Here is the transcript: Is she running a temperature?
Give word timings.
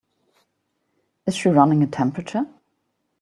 Is 1.27 1.35
she 1.35 1.49
running 1.49 1.83
a 1.83 1.85
temperature? 1.85 2.47